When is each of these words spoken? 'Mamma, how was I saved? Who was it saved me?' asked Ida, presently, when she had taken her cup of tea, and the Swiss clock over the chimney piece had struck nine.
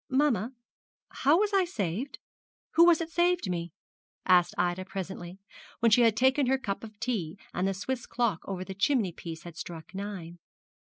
'Mamma, 0.09 0.51
how 1.09 1.37
was 1.37 1.53
I 1.53 1.63
saved? 1.63 2.17
Who 2.71 2.85
was 2.85 3.01
it 3.01 3.11
saved 3.11 3.47
me?' 3.51 3.71
asked 4.25 4.55
Ida, 4.57 4.83
presently, 4.83 5.37
when 5.79 5.91
she 5.91 6.01
had 6.01 6.17
taken 6.17 6.47
her 6.47 6.57
cup 6.57 6.83
of 6.83 6.99
tea, 6.99 7.37
and 7.53 7.67
the 7.67 7.75
Swiss 7.75 8.07
clock 8.07 8.39
over 8.45 8.63
the 8.63 8.73
chimney 8.73 9.11
piece 9.11 9.43
had 9.43 9.55
struck 9.57 9.93
nine. 9.93 10.39